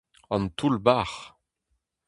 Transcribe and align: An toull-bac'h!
An 0.33 0.43
toull-bac'h! 0.57 1.21